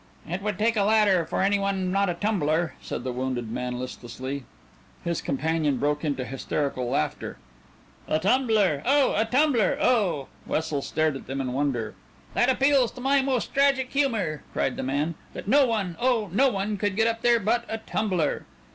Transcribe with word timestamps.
"It 0.27 0.41
would 0.41 0.57
take 0.57 0.75
a 0.75 0.81
ladder 0.81 1.25
for 1.25 1.43
any 1.43 1.59
one 1.59 1.91
not 1.91 2.09
a 2.09 2.15
tumbler," 2.15 2.73
said 2.81 3.03
the 3.03 3.11
wounded 3.13 3.51
man 3.51 3.77
listlessly. 3.77 4.45
His 5.03 5.21
companion 5.21 5.77
broke 5.77 6.03
into 6.03 6.25
hysterical 6.25 6.89
laughter. 6.89 7.37
"A 8.07 8.17
tumbler. 8.17 8.81
Oh, 8.83 9.13
a 9.15 9.25
tumbler. 9.25 9.77
Oh" 9.79 10.27
Wessel 10.47 10.81
stared 10.81 11.15
at 11.15 11.27
them 11.27 11.39
in 11.39 11.53
wonder. 11.53 11.93
"That 12.33 12.49
appeals 12.49 12.89
to 12.93 13.01
my 13.01 13.21
most 13.21 13.53
tragic 13.53 13.91
humor," 13.91 14.41
cried 14.53 14.75
the 14.75 14.81
man, 14.81 15.13
"that 15.35 15.47
no 15.47 15.67
one 15.67 15.95
oh, 15.99 16.31
no 16.33 16.49
one 16.49 16.77
could 16.77 16.95
get 16.95 17.05
up 17.05 17.21
there 17.21 17.39
but 17.39 17.63
a 17.69 17.77
tumbler." 17.77 18.47